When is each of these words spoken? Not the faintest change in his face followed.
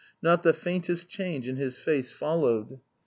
Not 0.19 0.41
the 0.41 0.51
faintest 0.51 1.09
change 1.09 1.47
in 1.47 1.57
his 1.57 1.77
face 1.77 2.11
followed. 2.11 2.79